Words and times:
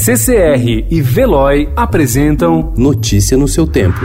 CCR 0.00 0.86
e 0.88 1.02
Veloy 1.02 1.68
apresentam 1.74 2.72
Notícia 2.76 3.36
no 3.36 3.48
seu 3.48 3.66
tempo. 3.66 3.98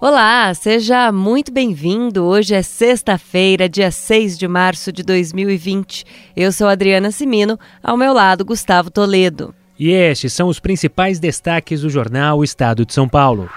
Olá, 0.00 0.54
seja 0.54 1.10
muito 1.10 1.50
bem-vindo. 1.50 2.22
Hoje 2.22 2.54
é 2.54 2.62
sexta-feira, 2.62 3.68
dia 3.68 3.90
6 3.90 4.38
de 4.38 4.46
março 4.46 4.92
de 4.92 5.02
2020. 5.02 6.04
Eu 6.36 6.52
sou 6.52 6.68
Adriana 6.68 7.10
Simino, 7.10 7.58
ao 7.82 7.96
meu 7.96 8.12
lado, 8.12 8.44
Gustavo 8.44 8.92
Toledo. 8.92 9.52
E 9.76 9.90
estes 9.90 10.32
são 10.32 10.46
os 10.46 10.60
principais 10.60 11.18
destaques 11.18 11.80
do 11.80 11.90
jornal 11.90 12.44
Estado 12.44 12.86
de 12.86 12.94
São 12.94 13.08
Paulo. 13.08 13.50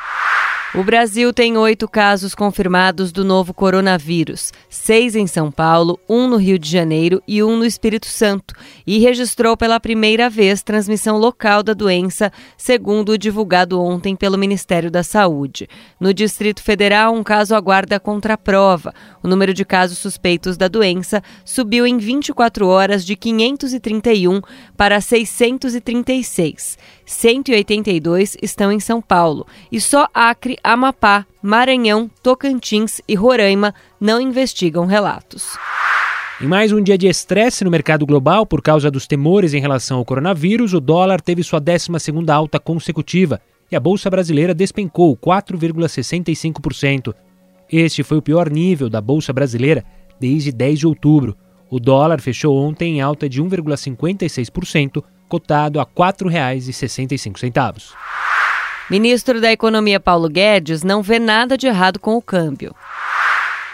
O 0.75 0.84
Brasil 0.84 1.31
tem 1.31 1.55
oito 1.55 1.88
casos 1.88 2.36
confirmados 2.36 3.13
do 3.13 3.23
novo 3.23 3.54
coronavírus, 3.54 4.52
seis 4.70 5.16
em 5.16 5.25
São 5.25 5.49
Paulo, 5.49 5.97
um 6.09 6.27
no 6.27 6.35
Rio 6.35 6.59
de 6.59 6.70
Janeiro 6.70 7.23
e 7.25 7.41
um 7.41 7.55
no 7.55 7.66
Espírito 7.66 8.05
Santo, 8.05 8.53
e 8.85 8.99
registrou 8.99 9.55
pela 9.55 9.80
primeira 9.80 10.30
vez 10.30 10.61
transmissão 10.61 11.17
local 11.17 11.63
da 11.63 11.73
doença, 11.73 12.34
segundo 12.58 13.13
o 13.13 13.17
divulgado 13.17 13.81
ontem 13.81 14.13
pelo 14.13 14.38
Ministério 14.38 14.91
da 14.91 15.03
Saúde. 15.03 15.70
No 15.98 16.13
Distrito 16.13 16.61
Federal, 16.61 17.16
um 17.16 17.23
caso 17.23 17.55
aguarda 17.55 17.97
contraprova. 17.97 18.94
O 19.23 19.27
número 19.27 19.53
de 19.53 19.63
casos 19.63 19.97
suspeitos 19.99 20.58
da 20.58 20.67
doença 20.67 21.23
subiu 21.45 21.88
em 21.88 21.97
24 21.97 22.67
horas 22.67 23.05
de 23.05 23.16
531 23.16 24.41
para 24.75 24.99
636. 24.99 26.77
182 27.05 28.36
estão 28.41 28.70
em 28.70 28.81
São 28.81 29.02
Paulo 29.02 29.47
e 29.72 29.80
só 29.80 30.09
Acre, 30.13 30.56
Amapá, 30.63 31.25
Maranhão, 31.41 32.09
Tocantins 32.21 33.02
e 33.07 33.16
Roraima 33.16 33.73
não 33.99 34.20
investigam 34.20 34.85
relatos. 34.85 35.57
Em 36.39 36.45
mais 36.45 36.71
um 36.71 36.81
dia 36.81 36.97
de 36.97 37.07
estresse 37.07 37.63
no 37.63 37.71
mercado 37.71 38.05
global 38.05 38.45
por 38.45 38.61
causa 38.61 38.91
dos 38.91 39.08
temores 39.08 39.55
em 39.55 39.59
relação 39.59 39.97
ao 39.97 40.05
coronavírus, 40.05 40.73
o 40.73 40.80
dólar 40.80 41.19
teve 41.19 41.41
sua 41.41 41.59
12ª 41.59 42.30
alta 42.30 42.59
consecutiva 42.59 43.41
e 43.72 43.75
a 43.75 43.80
bolsa 43.80 44.09
brasileira 44.09 44.53
despencou 44.53 45.17
4,65%. 45.17 47.16
Este 47.71 48.03
foi 48.03 48.17
o 48.17 48.21
pior 48.21 48.49
nível 48.49 48.89
da 48.89 49.02
bolsa 49.02 49.33
brasileira 49.33 49.83
desde 50.19 50.52
10 50.52 50.80
de 50.80 50.88
outubro. 50.88 51.36
O 51.69 51.80
dólar 51.80 52.21
fechou 52.21 52.55
ontem 52.58 52.97
em 52.97 53.02
alta 53.02 53.27
de 53.27 53.42
1,56%, 53.42 55.03
cotado 55.27 55.80
a 55.80 55.83
R$ 55.83 55.89
4,65. 55.95 57.94
Ministro 58.89 59.41
da 59.41 59.52
Economia 59.52 59.99
Paulo 59.99 60.30
Guedes 60.30 60.81
não 60.81 61.02
vê 61.02 61.19
nada 61.19 61.57
de 61.57 61.67
errado 61.67 61.99
com 61.99 62.16
o 62.16 62.21
câmbio. 62.21 62.73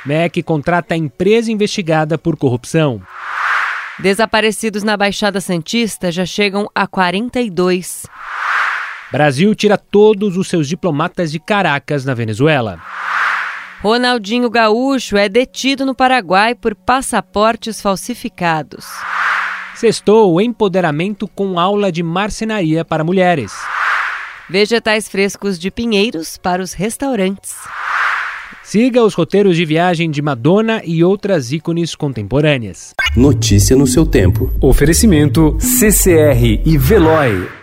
MEC 0.03 0.41
contrata 0.41 0.95
a 0.95 0.97
empresa 0.97 1.51
investigada 1.51 2.17
por 2.17 2.35
corrupção. 2.35 2.99
Desaparecidos 3.99 4.81
na 4.81 4.97
Baixada 4.97 5.39
Santista 5.39 6.11
já 6.11 6.25
chegam 6.25 6.67
a 6.73 6.87
42. 6.87 8.07
Brasil 9.11 9.53
tira 9.53 9.77
todos 9.77 10.35
os 10.35 10.47
seus 10.47 10.67
diplomatas 10.67 11.31
de 11.31 11.39
Caracas, 11.39 12.03
na 12.03 12.15
Venezuela. 12.15 12.81
Ronaldinho 13.83 14.49
Gaúcho 14.49 15.15
é 15.15 15.29
detido 15.29 15.85
no 15.85 15.93
Paraguai 15.93 16.55
por 16.55 16.73
passaportes 16.73 17.79
falsificados. 17.79 18.87
Sextou 19.75 20.33
o 20.33 20.41
empoderamento 20.41 21.27
com 21.27 21.59
aula 21.59 21.91
de 21.91 22.01
marcenaria 22.01 22.83
para 22.83 23.03
mulheres. 23.03 23.53
Vegetais 24.53 25.09
frescos 25.09 25.57
de 25.57 25.71
Pinheiros 25.71 26.37
para 26.37 26.61
os 26.61 26.73
restaurantes. 26.73 27.55
Siga 28.63 29.03
os 29.03 29.15
roteiros 29.15 29.55
de 29.55 29.65
viagem 29.65 30.11
de 30.11 30.21
Madonna 30.21 30.79
e 30.85 31.03
outras 31.03 31.51
ícones 31.51 31.95
contemporâneas. 31.95 32.93
Notícia 33.17 33.75
no 33.75 33.87
seu 33.87 34.05
tempo. 34.05 34.53
Oferecimento 34.61 35.57
CCR 35.59 36.61
e 36.63 36.77
Veloy. 36.77 37.62